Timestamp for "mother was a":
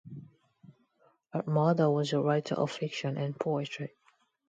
1.45-2.19